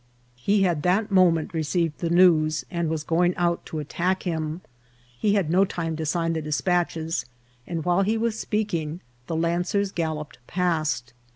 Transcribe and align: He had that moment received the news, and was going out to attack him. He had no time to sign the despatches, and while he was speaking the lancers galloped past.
He 0.39 0.63
had 0.63 0.81
that 0.81 1.11
moment 1.11 1.53
received 1.53 1.99
the 1.99 2.09
news, 2.09 2.65
and 2.71 2.89
was 2.89 3.03
going 3.03 3.35
out 3.35 3.63
to 3.67 3.77
attack 3.77 4.23
him. 4.23 4.61
He 5.15 5.35
had 5.35 5.51
no 5.51 5.63
time 5.63 5.95
to 5.97 6.07
sign 6.07 6.33
the 6.33 6.41
despatches, 6.41 7.27
and 7.67 7.85
while 7.85 8.01
he 8.01 8.17
was 8.17 8.39
speaking 8.39 9.01
the 9.27 9.35
lancers 9.35 9.91
galloped 9.91 10.39
past. 10.47 11.13